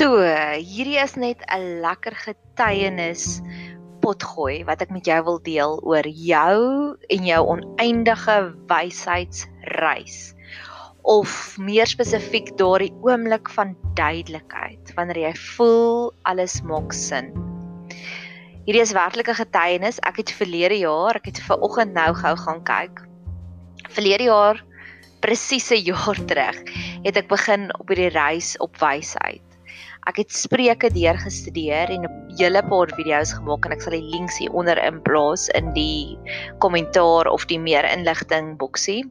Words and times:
So, 0.00 0.16
hierdie 0.16 0.96
is 0.96 1.12
net 1.20 1.42
'n 1.52 1.82
lekker 1.84 2.14
getuienis 2.16 3.42
potgooi 4.00 4.62
wat 4.64 4.80
ek 4.80 4.94
met 4.96 5.04
jou 5.04 5.18
wil 5.26 5.40
deel 5.44 5.74
oor 5.84 6.06
jou 6.08 6.60
en 7.16 7.26
jou 7.28 7.40
oneindige 7.54 8.36
wysheidsreis 8.70 10.14
of 11.04 11.34
meer 11.60 11.90
spesifiek 11.90 12.48
daardie 12.56 12.94
oomblik 13.04 13.52
van 13.58 13.74
duidelikheid 14.00 14.94
wanneer 14.96 15.20
jy 15.26 15.34
voel 15.42 16.08
alles 16.32 16.56
maak 16.64 16.96
sin. 16.96 17.28
Hierdie 18.64 18.86
is 18.86 18.96
werklik 18.96 19.28
'n 19.28 19.42
getuienis. 19.42 20.00
Ek 20.00 20.24
het 20.24 20.32
verlede 20.32 20.80
jaar, 20.80 21.20
ek 21.20 21.28
het 21.28 21.44
ver 21.44 21.60
oggend 21.60 21.92
nou 21.92 22.14
gou 22.14 22.34
gaan 22.46 22.64
kyk. 22.64 23.04
Verlede 23.92 24.32
jaar 24.32 24.64
presies 25.20 25.68
'n 25.68 25.84
jaar 25.92 26.24
terug 26.24 26.56
het 27.04 27.16
ek 27.16 27.28
begin 27.28 27.68
op 27.76 27.88
hierdie 27.92 28.16
reis 28.16 28.56
op 28.64 28.80
wysheid. 28.80 29.49
Ek 30.08 30.16
het 30.16 30.32
spreuke 30.32 30.88
deurgestudeer 30.92 31.90
en 31.92 32.06
'n 32.08 32.36
hele 32.38 32.62
paar 32.62 32.88
video's 32.96 33.34
gemaak 33.36 33.66
en 33.66 33.72
ek 33.72 33.82
sal 33.82 33.92
die 33.92 34.10
links 34.14 34.38
hier 34.38 34.52
onder 34.52 34.78
in 34.84 35.02
plaas 35.02 35.48
in 35.48 35.72
die 35.74 36.18
kommentaar 36.58 37.28
of 37.28 37.44
die 37.46 37.58
meer 37.58 37.84
inligting 37.84 38.56
boksie. 38.56 39.04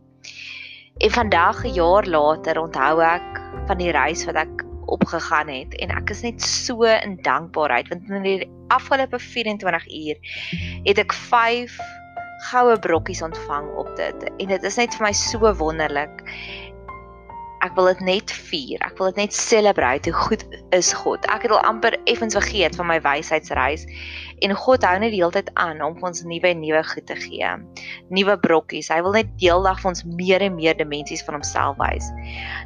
En 0.97 1.11
vandag 1.11 1.65
'n 1.65 1.73
jaar 1.73 2.05
later 2.05 2.59
onthou 2.59 3.01
ek 3.01 3.41
van 3.67 3.77
die 3.77 3.91
reis 3.91 4.25
wat 4.25 4.35
ek 4.35 4.65
opgegaan 4.89 5.47
het 5.47 5.75
en 5.77 5.91
ek 5.93 6.09
is 6.09 6.23
net 6.25 6.41
so 6.41 6.83
in 6.83 7.19
dankbaarheid 7.21 7.87
want 7.89 8.09
in 8.09 8.23
die 8.23 8.49
afgelope 8.73 9.19
24 9.19 9.85
uur 9.87 10.17
het 10.83 10.97
ek 10.97 11.13
5 11.13 11.77
goue 12.49 12.79
brokkies 12.79 13.21
ontvang 13.21 13.69
op 13.77 13.89
dit 13.99 14.25
en 14.29 14.47
dit 14.47 14.63
is 14.63 14.79
net 14.81 14.95
vir 14.95 15.05
my 15.05 15.13
so 15.13 15.53
wonderlik 15.61 16.23
ek 17.69 17.75
wil 17.77 17.89
dit 17.91 17.99
net 18.01 18.31
vier. 18.49 18.81
Ek 18.81 18.97
wil 18.97 19.11
dit 19.11 19.19
net 19.21 19.35
celebrate 19.35 20.09
hoe 20.09 20.25
goed 20.25 20.45
is 20.73 20.89
God. 20.97 21.25
Ek 21.29 21.45
het 21.45 21.53
al 21.53 21.61
amper 21.69 21.97
effens 22.09 22.33
vergeet 22.37 22.77
van 22.79 22.89
my 22.89 22.97
wysheidsreis 23.05 23.85
en 24.45 24.55
God 24.57 24.85
hou 24.87 24.95
net 25.03 25.13
die 25.13 25.19
hele 25.19 25.35
tyd 25.35 25.51
aan 25.59 25.83
om 25.85 25.97
ons 26.05 26.23
nuwe 26.25 26.49
en 26.49 26.63
nuwe 26.63 26.81
goed 26.89 27.05
te 27.09 27.17
gee. 27.19 27.51
Nuwe 28.09 28.37
brokkies. 28.41 28.89
Hy 28.89 29.01
wil 29.05 29.19
net 29.19 29.29
deeldag 29.41 29.83
vir 29.83 29.91
ons 29.91 30.05
meer 30.17 30.45
en 30.45 30.57
meer 30.57 30.77
dimensies 30.79 31.21
van 31.27 31.37
homself 31.37 31.77
wys. 31.81 32.09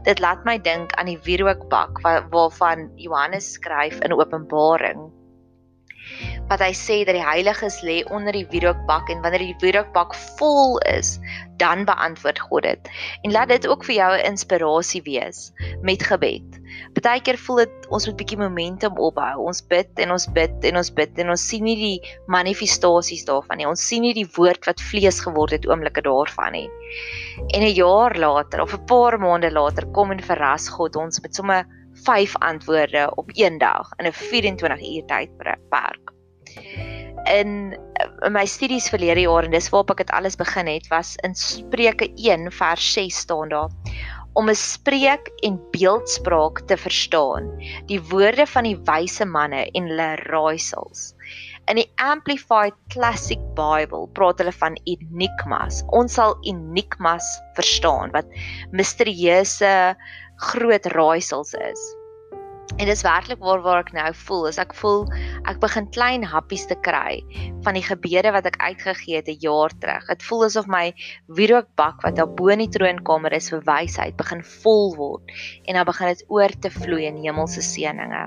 Dit 0.08 0.24
laat 0.24 0.46
my 0.48 0.56
dink 0.64 0.96
aan 1.02 1.12
die 1.12 1.20
wierookbak 1.28 2.00
waarvan 2.06 2.88
Johannes 3.02 3.56
skryf 3.58 4.00
in 4.06 4.16
Openbaring 4.16 5.10
wat 6.50 6.62
hy 6.64 6.72
sê 6.76 7.02
dat 7.08 7.16
die 7.16 7.24
heiliges 7.24 7.82
lê 7.88 8.02
onder 8.12 8.36
die 8.36 8.46
wierookbak 8.52 9.10
en 9.10 9.22
wanneer 9.24 9.46
die 9.46 9.58
wierookbak 9.62 10.16
vol 10.38 10.78
is, 10.92 11.18
dan 11.62 11.86
beantwoord 11.88 12.40
God 12.40 12.68
dit. 12.68 12.90
En 13.24 13.32
laat 13.32 13.50
dit 13.54 13.68
ook 13.68 13.86
vir 13.88 13.96
jou 13.96 14.12
'n 14.18 14.26
inspirasie 14.32 15.02
wees 15.04 15.52
met 15.82 16.04
gebed. 16.04 16.60
Partykeer 16.94 17.38
voel 17.38 17.56
dit 17.64 17.88
ons 17.90 18.08
moet 18.08 18.18
bietjie 18.18 18.38
momentum 18.38 18.98
opbou. 18.98 19.46
Ons 19.48 19.62
bid 19.62 19.90
en 20.00 20.12
ons 20.12 20.28
bid 20.36 20.66
en 20.70 20.78
ons 20.78 20.94
bid 20.94 21.20
en 21.20 21.30
ons 21.30 21.48
sien 21.50 21.64
nie 21.64 21.76
die 21.76 22.16
manifestasies 22.28 23.26
daarvan 23.26 23.58
nie. 23.58 23.68
Ons 23.68 23.88
sien 23.88 24.02
nie 24.02 24.14
die 24.14 24.30
woord 24.38 24.66
wat 24.66 24.82
vlees 24.82 25.20
geword 25.20 25.52
het 25.52 25.68
oomblikke 25.70 26.02
daarvan 26.02 26.52
nie. 26.52 26.70
En 27.54 27.62
'n 27.62 27.76
jaar 27.76 28.18
later 28.18 28.62
of 28.62 28.74
'n 28.74 28.86
paar 28.86 29.20
maande 29.20 29.52
later 29.52 29.86
kom 29.92 30.12
en 30.12 30.20
verras 30.20 30.70
God 30.70 30.96
ons 30.96 31.22
met 31.22 31.36
sommer 31.36 31.66
5 31.94 32.36
antwoorde 32.36 33.16
op 33.16 33.30
een 33.34 33.58
dag 33.58 33.94
in 33.98 34.06
'n 34.06 34.12
24 34.12 34.82
uur 34.82 35.06
tydperk. 35.06 36.03
In, 37.34 37.74
in 38.26 38.34
my 38.36 38.46
studies 38.46 38.90
verlede 38.92 39.24
jaar 39.26 39.48
en 39.48 39.56
dis 39.56 39.70
waarop 39.72 39.94
ek 39.94 40.04
dit 40.04 40.16
alles 40.18 40.36
begin 40.40 40.68
het 40.68 40.90
was 40.92 41.16
in 41.24 41.36
Spreuke 41.40 42.10
1 42.16 42.52
vers 42.52 42.90
6 42.98 43.22
staan 43.26 43.54
daar 43.54 43.72
om 44.34 44.50
'n 44.50 44.58
spreek 44.58 45.30
en 45.46 45.60
beeldspraak 45.72 46.66
te 46.68 46.78
verstaan 46.78 47.50
die 47.88 48.02
woorde 48.02 48.46
van 48.50 48.64
die 48.64 48.78
wyse 48.90 49.26
manne 49.26 49.66
en 49.72 49.88
hulle 49.88 50.16
raaisels 50.26 51.14
in 51.72 51.80
die 51.80 51.90
amplified 52.02 52.76
classic 52.94 53.40
bible 53.56 54.08
praat 54.18 54.42
hulle 54.42 54.56
van 54.64 54.76
enigmas 54.84 55.84
ons 56.00 56.18
sal 56.20 56.36
enigmas 56.50 57.30
verstaan 57.56 58.12
wat 58.12 58.28
misterieuse 58.72 59.96
groot 60.52 60.86
raaisels 60.86 61.54
is. 61.54 61.82
En 62.78 62.90
dis 62.90 63.02
werklik 63.06 63.40
waar 63.40 63.62
waar 63.62 63.84
ek 63.84 63.92
nou 63.94 64.08
voel, 64.18 64.48
is 64.50 64.58
ek 64.58 64.72
voel 64.74 65.04
ek 65.50 65.60
begin 65.62 65.86
klein 65.94 66.24
happies 66.26 66.66
te 66.66 66.76
kry 66.82 67.22
van 67.66 67.78
die 67.78 67.86
gebede 67.86 68.32
wat 68.34 68.48
ek 68.50 68.58
uitgegee 68.58 69.20
het 69.20 69.30
'n 69.30 69.38
jaar 69.46 69.70
terug. 69.78 70.08
Dit 70.10 70.26
voel 70.26 70.46
asof 70.50 70.66
my 70.68 70.90
wierookbak 71.28 72.02
wat 72.02 72.18
daar 72.18 72.34
bo 72.34 72.50
in 72.50 72.66
die 72.66 72.74
troonkamer 72.74 73.34
is 73.38 73.52
vir 73.54 73.62
wysheid 73.70 74.18
begin 74.18 74.42
vol 74.64 74.96
word 74.98 75.22
en 75.68 75.78
dan 75.78 75.86
begin 75.86 76.08
dit 76.08 76.26
oor 76.28 76.50
te 76.50 76.74
vloei 76.74 77.06
in 77.06 77.22
hemelse 77.22 77.62
seëninge. 77.62 78.26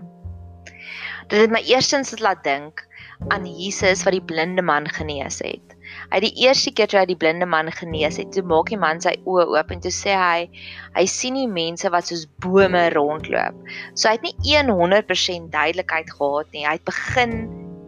Dit 1.27 1.41
het 1.41 1.51
my 1.51 1.63
eerstens 1.67 2.15
laat 2.21 2.45
dink 2.45 2.86
aan 3.29 3.47
Jesus 3.47 4.05
wat 4.07 4.15
die 4.17 4.25
blinde 4.25 4.63
man 4.63 4.89
genees 4.93 5.41
het. 5.45 5.75
Hy 6.13 6.21
die 6.23 6.33
eerste 6.45 6.73
keer 6.77 6.91
toe 6.91 7.01
hy 7.01 7.07
die 7.09 7.19
blinde 7.19 7.47
man 7.49 7.71
genees 7.75 8.19
het, 8.21 8.33
toe 8.35 8.45
maak 8.47 8.71
die 8.73 8.81
man 8.81 9.01
sy 9.03 9.15
oë 9.25 9.47
oop 9.55 9.73
en 9.73 9.83
toe 9.85 9.93
sê 9.95 10.15
hy 10.19 10.47
hy 10.97 11.05
sien 11.11 11.37
nie 11.39 11.49
mense 11.51 11.91
wat 11.95 12.11
soos 12.11 12.27
bome 12.45 12.87
rondloop. 12.95 13.59
So 13.95 14.11
hy 14.11 14.17
het 14.19 14.27
nie 14.27 14.63
100% 14.71 15.51
duidelikheid 15.55 16.13
gehad 16.13 16.53
nie. 16.53 16.67
Hy 16.67 16.77
het 16.79 16.89
begin 16.89 17.37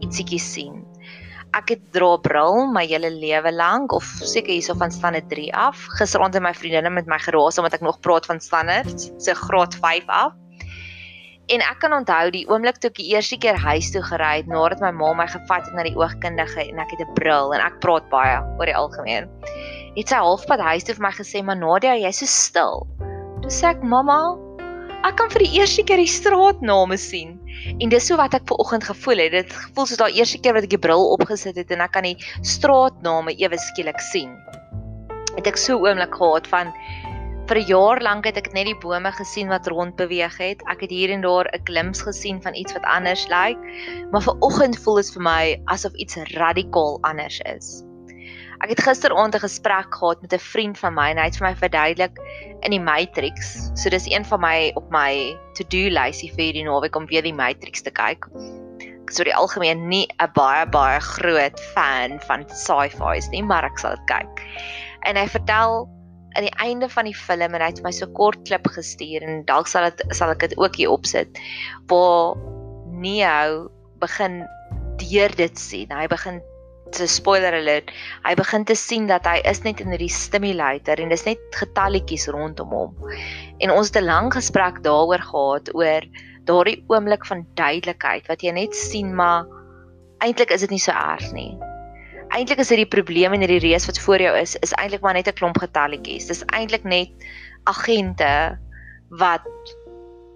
ietsiekie 0.04 0.42
sien. 0.42 0.84
Ek 1.56 1.70
het 1.72 1.84
dra 1.96 2.10
bril 2.20 2.66
my 2.74 2.84
hele 2.86 3.08
lewe 3.10 3.52
lank 3.54 3.94
of 3.96 4.04
seker 4.04 4.52
hierso 4.52 4.76
van 4.76 4.92
standaard 4.92 5.30
3 5.32 5.48
af. 5.56 5.86
Gisteraand 5.96 6.36
het 6.36 6.44
my 6.44 6.52
vriendinne 6.54 6.92
met 6.92 7.08
my 7.08 7.18
geraas 7.24 7.58
omdat 7.60 7.78
ek 7.78 7.86
nog 7.86 8.00
praat 8.04 8.28
van 8.28 8.40
standaard, 8.40 9.08
so 9.16 9.34
graad 9.46 9.76
5 9.80 10.12
af. 10.12 10.36
En 11.48 11.62
ek 11.64 11.78
kan 11.80 11.94
onthou 11.96 12.28
die 12.34 12.42
oomblik 12.52 12.76
toe 12.76 12.90
ek 12.90 12.98
die 13.00 13.06
eerste 13.14 13.38
keer 13.40 13.56
huis 13.56 13.86
toe 13.94 14.02
gery 14.04 14.42
het 14.42 14.48
nadat 14.52 14.82
my 14.84 14.90
ma 14.92 15.14
my 15.16 15.24
gevat 15.32 15.64
het 15.64 15.76
na 15.76 15.86
die 15.86 15.96
oogkundige 15.96 16.60
en 16.66 16.82
ek 16.82 16.90
het 16.92 17.00
'n 17.06 17.14
bril 17.16 17.54
en 17.56 17.64
ek 17.64 17.78
praat 17.80 18.04
baie 18.12 18.36
oor 18.58 18.68
die 18.68 18.76
algemeen. 18.76 19.30
Het 19.96 20.12
sy 20.12 20.20
halfpad 20.20 20.60
huis 20.60 20.84
toe 20.84 20.94
vir 20.98 21.06
my 21.06 21.12
gesê, 21.16 21.42
"Maar 21.42 21.56
Nadia, 21.56 21.94
jy's 21.96 22.20
so 22.20 22.26
stil." 22.26 22.86
Toe 23.40 23.50
sê 23.50 23.70
ek, 23.70 23.82
"Mamma, 23.82 24.36
ek 25.08 25.16
kan 25.16 25.30
vir 25.30 25.42
die 25.46 25.56
eerste 25.58 25.82
keer 25.82 25.96
die 25.96 26.06
straatname 26.20 26.98
sien." 26.98 27.40
En 27.80 27.88
dis 27.88 28.06
so 28.06 28.16
wat 28.16 28.34
ek 28.34 28.46
ver 28.46 28.58
oggend 28.58 28.84
gevoel 28.84 29.18
het. 29.18 29.32
Dit 29.32 29.52
gevoel 29.52 29.86
soos 29.86 29.96
daai 29.96 30.12
eerste 30.12 30.38
keer 30.38 30.54
wat 30.54 30.64
ek 30.64 30.70
die 30.70 30.84
bril 30.86 31.12
opgesit 31.12 31.56
het 31.56 31.70
en 31.70 31.80
ek 31.80 31.92
kan 31.92 32.02
die 32.02 32.18
straatname 32.42 33.32
ewe 33.38 33.58
skielik 33.58 34.00
sien. 34.00 34.36
Het 35.36 35.46
ek 35.46 35.56
so 35.56 35.78
oomblik 35.78 36.14
gehad 36.14 36.46
van 36.46 36.74
vir 37.48 37.58
'n 37.58 37.68
jaar 37.68 38.00
lank 38.04 38.26
het 38.28 38.36
ek 38.36 38.52
net 38.52 38.66
die 38.68 38.76
bome 38.76 39.08
gesien 39.16 39.48
wat 39.48 39.66
rond 39.72 39.96
beweeg 39.96 40.36
het. 40.36 40.60
Ek 40.68 40.82
het 40.84 40.90
hier 40.92 41.10
en 41.10 41.22
daar 41.24 41.48
'n 41.48 41.64
glimps 41.64 42.02
gesien 42.02 42.42
van 42.42 42.54
iets 42.54 42.72
wat 42.72 42.84
anders 42.84 43.26
lyk, 43.28 43.56
like, 43.56 44.08
maar 44.12 44.20
vir 44.20 44.36
oggend 44.40 44.76
voel 44.76 44.96
dit 44.96 45.12
vir 45.14 45.22
my 45.22 45.60
asof 45.64 45.92
iets 45.94 46.16
radikaal 46.36 46.98
anders 47.02 47.40
is. 47.40 47.84
Ek 48.60 48.68
het 48.68 48.80
gisteraand 48.80 49.34
'n 49.34 49.40
gesprek 49.40 49.94
gehad 49.94 50.20
met 50.20 50.32
'n 50.32 50.38
vriend 50.38 50.78
van 50.78 50.94
my 50.94 51.10
en 51.10 51.16
hy 51.16 51.24
het 51.24 51.36
vir 51.36 51.48
my 51.48 51.56
verduidelik 51.56 52.16
in 52.60 52.70
die 52.70 52.80
Matrix. 52.80 53.70
So 53.74 53.88
dis 53.88 54.06
een 54.06 54.24
van 54.24 54.40
my 54.40 54.72
op 54.74 54.90
my 54.90 55.36
to-do 55.54 55.88
lysie 55.88 56.32
vir 56.36 56.52
die 56.52 56.64
naweek 56.64 56.96
om 56.96 57.06
weer 57.06 57.22
die 57.22 57.32
Matrix 57.32 57.82
te 57.82 57.90
kyk. 57.90 58.28
Ek 58.82 59.10
is 59.10 59.18
oor 59.18 59.24
die 59.24 59.36
algemeen 59.36 59.88
nie 59.88 60.06
'n 60.20 60.32
baie 60.34 60.66
baie 60.66 61.00
groot 61.00 61.60
fan 61.74 62.20
van 62.20 62.44
sci-fi's 62.48 63.30
nie, 63.30 63.42
maar 63.42 63.64
ek 63.64 63.78
sal 63.78 63.96
dit 63.96 64.06
kyk. 64.06 64.44
En 65.02 65.16
hy 65.16 65.26
vertel 65.26 65.97
aan 66.38 66.46
die 66.46 66.58
einde 66.62 66.88
van 66.88 67.08
die 67.08 67.16
film 67.16 67.56
en 67.56 67.64
hy 67.64 67.72
het 67.72 67.82
my 67.82 67.90
so 67.94 68.06
kort 68.14 68.38
klip 68.46 68.68
gestuur 68.70 69.24
en 69.26 69.42
dalk 69.48 69.66
sal 69.70 69.88
dit 69.88 70.14
sal 70.14 70.30
ek 70.30 70.46
dit 70.46 70.54
ook 70.60 70.78
hier 70.78 70.92
opsit 70.94 71.40
waar 71.90 72.38
Neo 72.98 73.66
begin 74.02 74.44
deur 74.98 75.34
dit 75.38 75.58
sien. 75.58 75.90
Hy 75.94 76.06
begin 76.10 76.40
te 76.94 77.06
spoiler 77.10 77.54
alert. 77.54 77.90
Hy 78.24 78.32
begin 78.38 78.64
te 78.66 78.74
sien 78.78 79.06
dat 79.10 79.26
hy 79.28 79.38
is 79.50 79.60
net 79.66 79.82
in 79.82 79.92
hierdie 79.92 80.10
stimulator 80.10 80.98
en 81.02 81.12
dis 81.12 81.26
net 81.26 81.42
getalletjies 81.58 82.28
rondom 82.34 82.72
hom. 82.74 82.94
En 83.62 83.74
ons 83.74 83.90
het 83.90 84.00
'n 84.02 84.06
lang 84.06 84.32
gesprek 84.34 84.82
daaroor 84.86 85.22
gehad 85.30 85.74
oor 85.74 86.06
daardie 86.48 86.78
oomblik 86.88 87.26
van 87.26 87.46
duidelikheid 87.54 88.26
wat 88.30 88.42
jy 88.42 88.52
net 88.56 88.74
sien 88.74 89.14
maar 89.14 89.44
eintlik 90.24 90.50
is 90.50 90.64
dit 90.64 90.70
nie 90.70 90.82
so 90.82 90.92
erg 90.92 91.32
nie 91.32 91.52
eintlik 92.34 92.58
is 92.62 92.68
dit 92.72 92.82
die 92.82 92.90
probleem 92.90 93.32
en 93.32 93.40
hierdie 93.44 93.62
reus 93.70 93.86
wat 93.86 93.98
voor 93.98 94.22
jou 94.22 94.34
is, 94.38 94.56
is 94.64 94.74
eintlik 94.76 95.02
maar 95.04 95.14
net 95.14 95.28
'n 95.28 95.38
klomp 95.40 95.58
getalletjies. 95.58 96.26
Dis 96.26 96.44
eintlik 96.46 96.84
net 96.84 97.10
agente 97.64 98.58
wat 99.08 99.44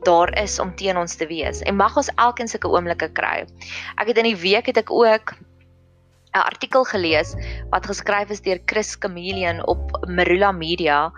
daar 0.02 0.32
is 0.38 0.58
om 0.58 0.74
teen 0.74 0.96
ons 0.96 1.14
te 1.16 1.26
wees. 1.26 1.62
En 1.62 1.76
mag 1.76 1.96
ons 1.96 2.10
elkeen 2.16 2.48
sulke 2.48 2.68
oomblikke 2.68 3.08
kry. 3.12 3.46
Ek 3.96 4.06
het 4.06 4.18
in 4.18 4.30
die 4.32 4.36
week 4.36 4.66
het 4.66 4.76
ek 4.76 4.90
ook 4.90 5.34
'n 6.32 6.48
artikel 6.48 6.84
gelees 6.84 7.34
wat 7.70 7.86
geskryf 7.86 8.30
is 8.30 8.40
deur 8.40 8.58
Chris 8.64 8.96
Chameleon 8.98 9.60
op 9.68 10.06
Marula 10.08 10.52
Media 10.52 11.12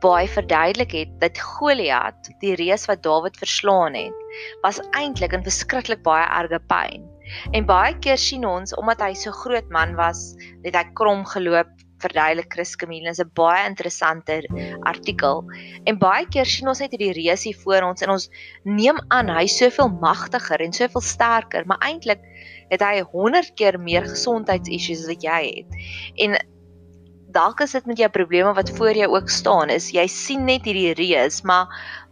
waar 0.00 0.20
hy 0.20 0.28
verduidelik 0.28 0.92
het 0.92 1.20
dat 1.20 1.40
Goliat, 1.40 2.28
die 2.40 2.54
reus 2.54 2.84
wat 2.86 3.02
Dawid 3.02 3.36
verslaan 3.36 3.94
het, 3.94 4.12
was 4.60 4.80
eintlik 4.90 5.32
in 5.32 5.42
verskriklik 5.42 6.02
baie 6.02 6.26
erge 6.26 6.60
pyn. 6.68 7.08
En 7.52 7.66
baie 7.68 7.98
keer 7.98 8.18
sien 8.18 8.46
ons 8.48 8.74
omdat 8.76 9.02
hy 9.04 9.12
so 9.18 9.34
groot 9.44 9.68
man 9.74 9.94
was, 9.98 10.34
het 10.64 10.76
hy 10.76 10.84
krom 10.98 11.24
geloop, 11.28 11.70
verduidelik 12.02 12.52
Chris 12.54 12.76
Camille 12.78 13.10
is 13.10 13.20
'n 13.20 13.30
baie 13.34 13.66
interessante 13.66 14.42
artikel. 14.86 15.44
En 15.84 15.98
baie 15.98 16.26
keer 16.26 16.46
sien 16.46 16.68
ons 16.68 16.78
net 16.80 16.94
hierdie 16.94 17.16
reusie 17.16 17.56
voor 17.64 17.82
ons 17.82 18.02
en 18.02 18.10
ons 18.10 18.28
neem 18.64 18.98
aan 19.08 19.28
hy's 19.28 19.56
soveel 19.58 19.88
magtiger 20.00 20.60
en 20.60 20.72
soveel 20.72 21.00
sterker, 21.00 21.66
maar 21.66 21.82
eintlik 21.82 22.22
het 22.70 22.82
hy 22.82 23.00
100 23.00 23.54
keer 23.54 23.80
meer 23.80 24.06
gesondheidsissues 24.06 25.00
as 25.00 25.10
wat 25.10 25.22
jy 25.22 25.42
het. 25.56 25.82
En 26.16 26.38
dalk 27.38 27.62
is 27.62 27.74
dit 27.76 27.86
met 27.86 28.00
jou 28.02 28.10
probleme 28.10 28.52
wat 28.58 28.70
voor 28.78 28.98
jou 28.98 29.08
ook 29.14 29.30
staan 29.30 29.70
is 29.70 29.90
jy 29.94 30.06
sien 30.10 30.46
net 30.48 30.66
hierdie 30.66 30.94
reus 30.98 31.42
maar 31.46 31.70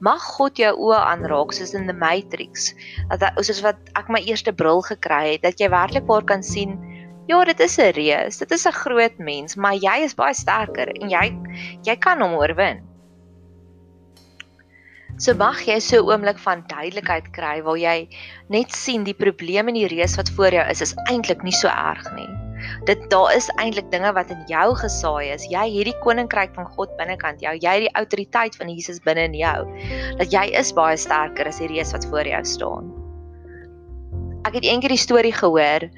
mag 0.09 0.23
God 0.39 0.59
jou 0.63 0.73
oë 0.89 1.01
aanraak 1.13 1.55
soos 1.57 1.75
in 1.75 1.89
the 1.91 1.97
matrix 2.07 2.71
dat 3.11 3.41
soos 3.43 3.63
wat 3.67 3.81
ek 3.99 4.13
my 4.13 4.23
eerste 4.23 4.55
bril 4.55 4.85
gekry 4.87 5.25
het 5.35 5.49
dat 5.49 5.63
jy 5.63 5.73
werklik 5.73 6.07
waar 6.11 6.27
kan 6.35 6.47
sien 6.47 6.79
Ja, 7.27 7.45
dit 7.45 7.61
is 7.61 7.77
'n 7.79 7.91
reus. 7.91 8.37
Dit 8.39 8.51
is 8.51 8.67
'n 8.67 8.73
groot 8.73 9.19
mens, 9.19 9.57
maar 9.57 9.75
jy 9.75 10.05
is 10.05 10.15
baie 10.15 10.35
sterker 10.35 10.89
en 10.89 11.11
jy 11.11 11.35
jy 11.83 11.97
kan 11.97 12.21
hom 12.23 12.39
oorwin. 12.39 12.87
So 15.19 15.35
mag 15.35 15.67
jy 15.67 15.81
so 15.81 15.97
'n 15.97 16.07
oomblik 16.07 16.39
van 16.39 16.65
duidelikheid 16.69 17.33
kry 17.33 17.63
waar 17.63 17.79
jy 17.79 18.09
net 18.49 18.73
sien 18.73 19.05
die 19.05 19.15
probleem 19.15 19.69
en 19.69 19.75
die 19.75 19.89
reus 19.89 20.17
wat 20.17 20.31
voor 20.31 20.53
jou 20.53 20.71
is 20.71 20.81
is 20.81 20.95
eintlik 21.11 21.43
nie 21.43 21.53
so 21.53 21.69
erg 21.69 22.15
nie. 22.15 22.46
Dit 22.89 23.11
daar 23.11 23.35
is 23.35 23.51
eintlik 23.57 23.91
dinge 23.91 24.13
wat 24.13 24.31
in 24.31 24.43
jou 24.51 24.75
gesaai 24.75 25.33
is. 25.35 25.47
Jy 25.51 25.67
het 25.79 25.91
die 25.91 25.99
koninkryk 26.05 26.55
van 26.55 26.67
God 26.77 26.97
binnekant 26.97 27.41
jou. 27.41 27.55
Jy 27.55 27.75
het 27.79 27.87
die 27.87 27.95
autoriteit 27.95 28.57
van 28.57 28.69
Jesus 28.73 29.03
binne 29.05 29.29
in 29.31 29.35
jou. 29.35 29.59
Dat 30.19 30.33
jy 30.33 30.49
is 30.59 30.73
baie 30.73 30.97
sterker 30.97 31.47
as 31.47 31.59
die 31.63 31.71
reus 31.73 31.93
wat 31.93 32.07
voor 32.11 32.27
jou 32.27 32.45
staan. 32.45 32.93
Ek 34.47 34.55
het 34.55 34.65
eendag 34.65 34.95
die 34.95 35.01
storie 35.01 35.35
gehoor 35.35 35.91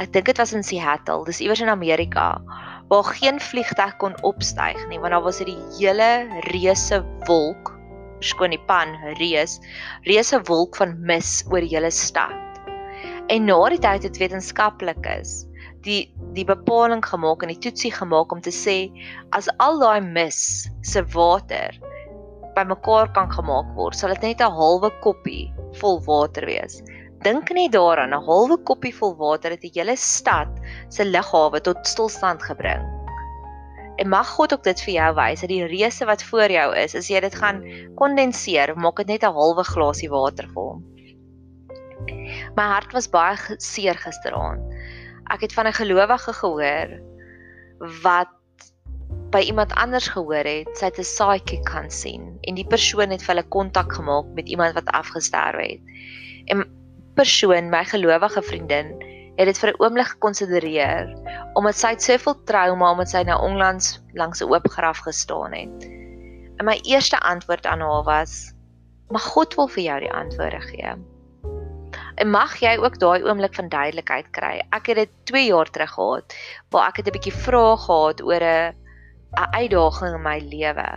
ek 0.00 0.10
dink 0.14 0.26
dit 0.26 0.40
was 0.40 0.54
in 0.54 0.64
Seattle, 0.66 1.22
dis 1.26 1.40
iewers 1.44 1.62
in 1.62 1.70
Amerika, 1.70 2.34
waar 2.90 3.06
geen 3.14 3.38
vliegtuig 3.40 3.94
kon 4.02 4.16
opstyg 4.26 4.78
nie 4.90 4.98
want 5.00 5.14
daar 5.14 5.22
was 5.22 5.40
'n 5.40 5.54
hele 5.78 6.10
reuse 6.50 6.98
wolk, 7.26 7.72
skoon 8.20 8.50
die 8.50 8.64
pan, 8.66 8.96
reus, 9.18 9.60
reuse 10.04 10.40
wolk 10.48 10.76
van 10.76 10.96
mis 10.98 11.44
oor 11.50 11.60
die 11.60 11.74
hele 11.76 11.90
stad. 11.90 12.34
En 13.28 13.46
na 13.46 13.68
die 13.68 13.78
tyd 13.78 14.02
het 14.02 14.18
wetenskaplikes 14.18 15.46
die 15.84 16.12
die 16.36 16.44
bepaling 16.48 17.02
gemaak 17.04 17.42
en 17.42 17.52
die 17.52 17.60
toetsie 17.66 17.92
gemaak 17.94 18.32
om 18.32 18.40
te 18.44 18.52
sê 18.54 18.76
as 19.38 19.48
al 19.62 19.78
daai 19.82 20.00
mis 20.00 20.38
se 20.82 21.02
water 21.14 21.76
bymekaar 22.54 23.10
kan 23.14 23.30
gemaak 23.32 23.70
word, 23.76 23.96
sal 23.98 24.12
dit 24.14 24.22
net 24.22 24.40
'n 24.40 24.56
halwe 24.58 24.90
koppie 25.02 25.52
vol 25.80 26.00
water 26.06 26.46
wees. 26.46 26.82
Dink 27.24 27.50
net 27.50 27.72
daaraan, 27.72 28.14
'n 28.14 28.26
halwe 28.26 28.56
koppie 28.68 28.94
vol 28.94 29.14
water 29.16 29.50
het 29.50 29.64
'n 29.64 29.74
hele 29.74 29.96
stad 29.96 30.48
se 30.88 31.04
lughawe 31.04 31.60
tot 31.60 31.86
stilstand 31.86 32.42
gebring. 32.42 32.82
En 33.96 34.08
mag 34.08 34.28
God 34.28 34.52
ook 34.52 34.64
dit 34.64 34.80
vir 34.80 34.94
jou 34.94 35.14
wys 35.14 35.40
dat 35.40 35.48
die 35.48 35.66
reuse 35.66 36.04
wat 36.04 36.22
voor 36.22 36.50
jou 36.50 36.74
is, 36.76 36.94
as 36.94 37.08
jy 37.08 37.20
dit 37.20 37.34
gaan 37.34 37.62
kondenseer, 37.94 38.74
maak 38.76 38.96
dit 38.96 39.06
net 39.06 39.22
'n 39.22 39.34
halwe 39.34 39.64
glasie 39.64 40.10
water 40.10 40.48
vol. 40.54 40.82
My 42.56 42.66
hart 42.74 42.92
was 42.92 43.08
baie 43.08 43.36
seer 43.58 43.94
gisteraand. 43.94 44.73
Ek 45.32 45.40
het 45.40 45.52
van 45.52 45.66
'n 45.66 45.72
gelowige 45.72 46.32
gehoor 46.32 46.88
wat 48.02 48.28
by 49.30 49.40
iemand 49.40 49.72
anders 49.74 50.08
gehoor 50.08 50.44
het, 50.44 50.68
sy 50.78 50.84
het 50.84 50.98
'n 50.98 51.02
psychic 51.02 51.64
kan 51.64 51.90
sien 51.90 52.38
en 52.40 52.54
die 52.54 52.66
persoon 52.66 53.10
het 53.10 53.22
vir 53.22 53.34
hulle 53.34 53.48
kontak 53.48 53.92
gemaak 53.92 54.26
met 54.34 54.48
iemand 54.48 54.74
wat 54.74 54.86
afgestorwe 54.86 55.62
het. 55.62 55.82
En 56.44 56.64
persoon, 57.14 57.70
my 57.70 57.84
gelowige 57.84 58.42
vriendin, 58.42 58.94
het 59.36 59.46
dit 59.46 59.58
vir 59.58 59.70
'n 59.70 59.80
oomblik 59.82 60.06
gekonsidereer 60.06 61.08
omdat 61.54 61.76
sy 61.76 61.94
soveel 61.98 62.42
trauma 62.44 62.90
omdat 62.92 63.08
sy 63.08 63.22
nou 63.22 63.42
onlangs 63.42 64.02
langs 64.12 64.40
'n 64.40 64.50
oop 64.50 64.68
graf 64.68 64.98
gestaan 64.98 65.52
het. 65.52 65.84
En 66.56 66.64
my 66.64 66.78
eerste 66.82 67.18
antwoord 67.20 67.66
aan 67.66 67.80
haar 67.80 68.04
was: 68.04 68.52
"Maar 69.08 69.20
God 69.20 69.54
wil 69.54 69.68
vir 69.68 69.82
jou 69.82 70.00
die 70.00 70.12
antwoorde 70.12 70.60
gee." 70.60 70.94
En 72.20 72.30
mag 72.30 72.56
jy 72.62 72.76
ook 72.78 72.98
daai 72.98 73.24
oomblik 73.24 73.54
van 73.54 73.68
duidelikheid 73.68 74.30
kry. 74.30 74.54
Ek 74.70 74.86
het 74.92 74.96
dit 75.02 75.16
2 75.30 75.46
jaar 75.46 75.70
terug 75.70 75.96
gehad 75.96 76.36
waar 76.70 76.88
ek 76.88 77.02
het 77.02 77.08
'n 77.08 77.16
bietjie 77.16 77.36
vrae 77.46 77.76
gehad 77.86 78.22
oor 78.22 78.42
'n 78.42 78.74
'n 79.34 79.50
uitdaging 79.60 80.14
in 80.14 80.22
my 80.22 80.38
lewe 80.38 80.88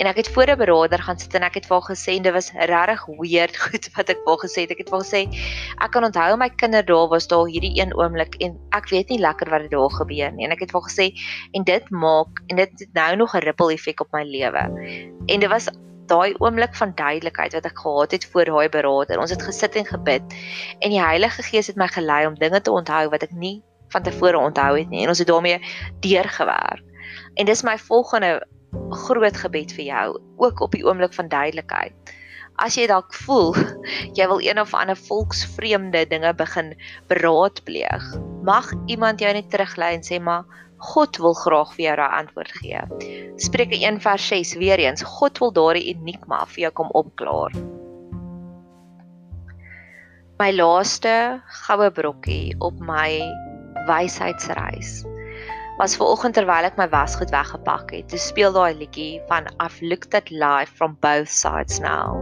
en 0.00 0.08
ek 0.08 0.16
het 0.16 0.28
voor 0.32 0.48
'n 0.50 0.56
beraader 0.56 1.02
gaan 1.02 1.18
sit 1.18 1.34
en 1.34 1.42
ek 1.42 1.54
het 1.54 1.66
vir 1.66 1.76
haar 1.76 1.96
gesê 1.96 2.16
en 2.16 2.22
dit 2.22 2.32
was 2.32 2.52
regtig 2.52 3.06
weird 3.06 3.56
goed 3.64 3.88
wat 3.96 4.08
ek 4.08 4.20
wou 4.24 4.36
gesê 4.40 4.64
het. 4.64 4.70
Ek 4.70 4.78
het 4.82 4.88
vir 4.88 4.98
haar 4.98 5.06
gesê 5.06 5.22
ek 5.84 5.90
kan 5.92 6.04
onthou 6.04 6.36
my 6.36 6.48
kinderdae 6.48 7.08
was 7.08 7.28
daar 7.28 7.46
hierdie 7.46 7.80
een 7.80 7.94
oomblik 7.96 8.34
en 8.40 8.56
ek 8.72 8.88
weet 8.88 9.08
nie 9.08 9.20
lekker 9.20 9.50
wat 9.50 9.62
het 9.62 9.70
daar 9.70 9.90
gebeur 9.90 10.32
nie. 10.32 10.44
En 10.44 10.52
ek 10.52 10.60
het 10.60 10.72
vir 10.72 10.80
haar 10.80 10.90
gesê 10.90 11.06
en 11.52 11.64
dit 11.64 11.90
maak 11.90 12.42
en 12.48 12.56
dit 12.56 12.70
het 12.78 12.92
nou 12.92 13.16
nog 13.16 13.34
'n 13.34 13.44
ripple 13.44 13.72
effek 13.72 14.00
op 14.00 14.12
my 14.12 14.24
lewe. 14.24 14.64
En 15.26 15.40
dit 15.40 15.48
was 15.48 15.68
daai 16.10 16.34
oomblik 16.42 16.74
van 16.78 16.92
duidelikheid 16.98 17.56
wat 17.56 17.66
ek 17.70 17.82
gehad 17.84 18.14
het 18.16 18.26
voor 18.32 18.50
daai 18.50 18.68
beraader. 18.68 19.22
Ons 19.22 19.34
het 19.34 19.42
gesit 19.46 19.78
en 19.80 19.88
gebid 19.88 20.36
en 20.78 20.94
die 20.94 21.02
Heilige 21.02 21.42
Gees 21.46 21.70
het 21.70 21.78
my 21.80 21.88
gelei 21.88 22.24
om 22.26 22.38
dinge 22.38 22.60
te 22.60 22.74
onthou 22.74 23.08
wat 23.14 23.26
ek 23.26 23.34
nie 23.34 23.60
van 23.90 24.06
tevore 24.06 24.38
onthou 24.38 24.76
het 24.78 24.90
nie 24.90 25.02
en 25.04 25.12
ons 25.12 25.18
het 25.22 25.28
daarmee 25.30 25.60
deurgewerk. 26.04 26.86
En 27.34 27.46
dis 27.46 27.62
my 27.66 27.76
volgende 27.78 28.40
groot 28.90 29.36
gebed 29.36 29.72
vir 29.74 29.84
jou, 29.84 30.06
ook 30.38 30.60
op 30.60 30.74
die 30.74 30.84
oomblik 30.86 31.14
van 31.14 31.30
duidelikheid. 31.30 32.14
As 32.60 32.76
jy 32.76 32.86
dalk 32.90 33.14
voel 33.24 33.54
jy 34.18 34.26
wil 34.28 34.42
een 34.44 34.60
of 34.60 34.74
ander 34.76 34.98
volksvreemde 34.98 36.04
dinge 36.10 36.34
begin 36.36 36.74
beraadpleeg, 37.10 38.04
mag 38.46 38.70
iemand 38.86 39.22
jou 39.22 39.32
net 39.32 39.50
teruglei 39.50 39.94
en 39.96 40.06
sê 40.06 40.20
maar 40.22 40.44
God 40.80 41.18
wil 41.20 41.36
graag 41.36 41.74
vir 41.76 41.84
jou 41.84 41.96
daai 42.00 42.16
antwoord 42.22 42.52
gee. 42.62 42.80
Spreuke 43.36 43.76
1:6 43.76 44.56
weer 44.60 44.80
eens, 44.80 45.04
God 45.04 45.38
wil 45.42 45.52
daardie 45.52 45.92
enigma 45.92 46.44
vir 46.54 46.66
jou 46.66 46.72
kom 46.80 46.90
opklaar. 46.96 47.52
My 50.40 50.50
laaste 50.56 51.42
goue 51.66 51.90
brokkie 51.92 52.56
op 52.64 52.80
my 52.80 53.20
wysheidsreis 53.88 55.02
was 55.80 55.96
ver 55.96 56.12
oggend 56.12 56.36
terwyl 56.36 56.66
ek 56.68 56.76
my 56.76 56.86
wasgoed 56.92 57.30
weggepak 57.32 57.92
het, 57.92 58.08
toe 58.12 58.20
speel 58.20 58.52
daai 58.52 58.76
liedjie 58.76 59.20
van 59.28 59.48
I've 59.64 59.80
looked 59.80 60.16
at 60.16 60.32
life 60.32 60.72
from 60.76 60.96
both 61.00 61.28
sides 61.28 61.80
now. 61.80 62.20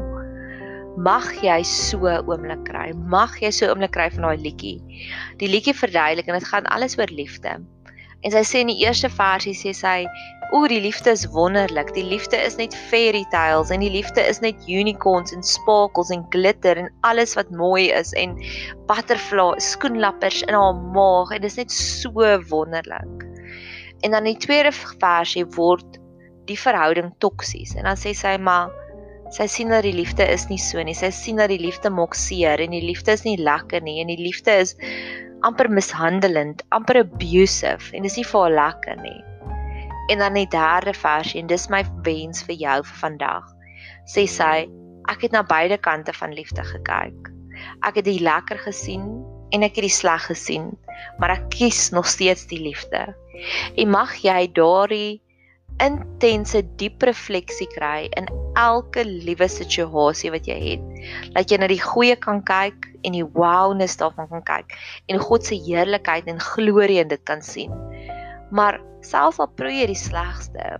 Mag 0.98 1.26
jy 1.42 1.62
so 1.62 1.98
oomblik 2.02 2.64
kry. 2.66 2.90
Mag 3.10 3.34
jy 3.42 3.50
so 3.54 3.70
oomblik 3.70 3.94
kry 3.94 4.08
van 4.14 4.26
daai 4.26 4.42
liedjie. 4.42 4.78
Die 5.38 5.50
liedjie 5.50 5.74
verduidelik 5.74 6.26
en 6.26 6.38
dit 6.38 6.46
gaan 6.50 6.66
alles 6.74 6.98
oor 6.98 7.10
liefde. 7.14 7.54
En 8.26 8.34
sy 8.34 8.42
sê 8.42 8.62
in 8.64 8.70
die 8.72 8.80
eerste 8.82 9.10
versie 9.12 9.54
sê 9.54 9.72
sy, 9.76 9.98
"O, 10.52 10.66
die 10.66 10.80
liefde 10.80 11.12
is 11.14 11.26
wonderlik. 11.30 11.92
Die 11.94 12.02
liefde 12.02 12.36
is 12.36 12.56
net 12.56 12.74
fairy 12.90 13.24
tales 13.30 13.70
en 13.70 13.80
die 13.80 13.92
liefde 13.92 14.24
is 14.26 14.40
net 14.40 14.56
unicorns 14.66 15.32
en 15.32 15.42
sparkles 15.42 16.10
en 16.10 16.24
glitter 16.30 16.76
en 16.76 16.90
alles 17.02 17.36
wat 17.36 17.50
mooi 17.50 17.92
is 17.92 18.12
en 18.12 18.34
butterflies, 18.88 19.70
skoenlappers 19.76 20.42
in 20.48 20.54
haar 20.54 20.74
maag 20.74 21.30
en 21.30 21.40
dit 21.42 21.50
is 21.50 21.60
net 21.62 21.70
so 21.70 22.10
wonderlik." 22.50 23.26
En 24.02 24.10
dan 24.10 24.24
die 24.24 24.36
tweede 24.36 24.72
versie 24.72 25.44
word 25.44 25.98
die 26.46 26.58
verhouding 26.58 27.12
toksies. 27.18 27.74
En 27.76 27.84
dan 27.84 27.96
sê 27.96 28.14
sy 28.16 28.36
maar 28.40 28.72
sy 29.30 29.46
sien 29.46 29.68
dat 29.68 29.84
die 29.84 29.92
liefde 29.92 30.24
is 30.24 30.48
nie 30.48 30.58
so 30.58 30.82
nie. 30.82 30.96
Sy 30.96 31.10
sien 31.12 31.36
dat 31.36 31.52
die 31.52 31.60
liefde 31.60 31.90
maak 31.92 32.16
seer 32.16 32.60
en 32.64 32.72
die 32.72 32.84
liefde 32.84 33.12
is 33.12 33.26
nie 33.26 33.36
lekker 33.36 33.84
nie 33.84 34.00
en 34.00 34.08
die 34.08 34.20
liefde 34.20 34.54
is 34.64 34.74
amper 35.46 35.68
mishandelend, 35.70 36.62
amper 36.74 37.02
abusive 37.04 37.94
en 37.94 38.06
dis 38.06 38.18
nie 38.18 38.26
vir 38.26 38.40
haar 38.40 38.56
lekker 38.56 39.00
nie. 39.02 39.20
En 40.08 40.22
dan 40.24 40.38
die 40.38 40.48
derde 40.50 40.94
versie 40.96 41.40
en 41.42 41.50
dis 41.50 41.68
my 41.72 41.82
wens 42.06 42.42
vir 42.48 42.56
jou 42.58 42.76
vir 42.82 43.00
vandag. 43.02 43.46
Sê 44.08 44.24
sy, 44.30 44.66
ek 45.12 45.26
het 45.26 45.36
na 45.36 45.44
beide 45.46 45.78
kante 45.78 46.14
van 46.16 46.34
liefde 46.36 46.64
gekyk. 46.64 47.32
Ek 47.86 48.00
het 48.00 48.06
die 48.08 48.22
lekker 48.24 48.60
gesien 48.64 49.06
en 49.54 49.64
ek 49.64 49.78
het 49.78 49.86
die 49.86 49.92
sleg 49.92 50.26
gesien, 50.28 50.72
maar 51.20 51.36
ek 51.36 51.48
kies 51.54 51.88
nog 51.94 52.08
steeds 52.08 52.46
die 52.50 52.60
liefde. 52.62 53.06
En 53.78 53.92
mag 53.94 54.14
jy 54.24 54.48
daardie 54.56 55.20
intense 55.82 56.62
diep 56.80 57.02
refleksie 57.06 57.68
kry 57.74 58.08
in 58.18 58.26
elke 58.58 59.04
liewe 59.06 59.46
situasie 59.50 60.32
wat 60.34 60.48
jy 60.50 60.58
het. 60.64 60.86
Dat 61.36 61.50
jy 61.50 61.60
na 61.60 61.68
die 61.70 61.82
goeie 61.82 62.16
kan 62.18 62.42
kyk 62.46 62.88
en 63.06 63.14
die 63.14 63.26
wowness 63.36 63.98
daarvan 64.00 64.30
kan 64.32 64.44
kyk 64.46 64.74
en 65.12 65.22
God 65.22 65.46
se 65.46 65.58
heerlikheid 65.62 66.26
en 66.30 66.42
glorie 66.42 66.98
in 67.02 67.10
dit 67.12 67.22
kan 67.28 67.42
sien. 67.44 67.74
Maar 68.50 68.80
selfs 69.06 69.38
al 69.38 69.50
probeer 69.54 69.84
jy 69.84 69.92
die 69.92 70.00
slegste, 70.00 70.78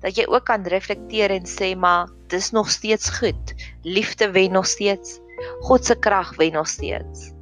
dat 0.00 0.16
jy 0.16 0.24
ook 0.30 0.46
kan 0.48 0.64
reflekteer 0.68 1.34
en 1.34 1.48
sê 1.48 1.74
maar 1.76 2.08
dis 2.32 2.52
nog 2.54 2.70
steeds 2.70 3.10
goed. 3.18 3.54
Liefde 3.82 4.30
wen 4.32 4.54
nog 4.54 4.66
steeds. 4.66 5.18
God 5.66 5.84
se 5.84 5.96
krag 5.98 6.36
wen 6.38 6.54
nog 6.56 6.68
steeds. 6.68 7.32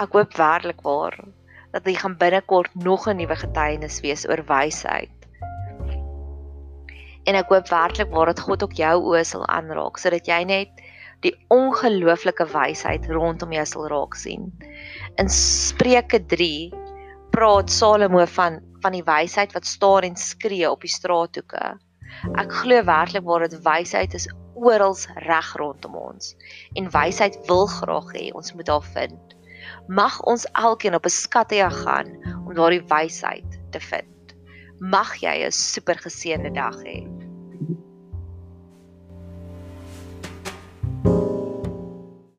Ek 0.00 0.14
hoop 0.16 0.34
werklik 0.38 0.80
waar 0.82 1.18
dat 1.74 1.86
jy 1.90 1.96
gaan 1.98 2.16
binnekort 2.18 2.74
nog 2.74 3.08
'n 3.08 3.18
nuwe 3.18 3.36
getuienis 3.36 4.00
wees 4.00 4.24
oor 4.28 4.44
wysheid. 4.46 5.10
En 7.24 7.34
ek 7.34 7.48
hoop 7.48 7.68
werklik 7.68 8.10
waar 8.10 8.30
dat 8.30 8.40
God 8.40 8.62
ook 8.62 8.76
jou 8.78 8.96
oë 9.10 9.24
sal 9.24 9.46
aanraak 9.46 9.98
sodat 9.98 10.26
jy 10.28 10.44
net 10.44 10.84
die 11.24 11.34
ongelooflike 11.48 12.46
wysheid 12.52 13.08
rondom 13.08 13.52
jou 13.52 13.64
sal 13.66 13.88
raak 13.88 14.14
sien. 14.14 14.52
In 15.16 15.28
Spreuke 15.28 16.20
3 16.26 16.72
praat 17.30 17.70
Salomo 17.70 18.26
van 18.26 18.60
van 18.84 18.92
die 18.92 19.04
wysheid 19.04 19.52
wat 19.56 19.66
staan 19.66 20.04
en 20.04 20.16
skree 20.16 20.70
op 20.70 20.82
die 20.84 20.92
straathoeke. 20.92 21.78
Ek 22.36 22.52
glo 22.52 22.84
werklik 22.84 23.24
waar 23.24 23.48
dit 23.48 23.62
wysheid 23.64 24.14
is 24.14 24.28
oral 24.54 24.96
reg 25.26 25.54
rondom 25.56 25.96
ons 25.96 26.34
en 26.78 26.90
wysheid 26.90 27.38
wil 27.48 27.66
graag 27.66 28.12
hê 28.12 28.28
ons 28.32 28.52
moet 28.54 28.68
haar 28.68 28.84
vind. 28.94 29.34
Mag 29.86 30.22
ons 30.22 30.46
elkeen 30.52 30.94
op 30.94 31.04
'n 31.04 31.08
skattejag 31.12 31.82
gaan 31.82 32.08
om 32.46 32.54
daardie 32.54 32.84
wysheid 32.88 33.60
te 33.70 33.80
vind. 33.80 34.34
Mag 34.78 35.14
jy 35.20 35.44
'n 35.44 35.52
super 35.52 35.98
geseënde 35.98 36.50
dag 36.50 36.76
hê. 36.82 37.13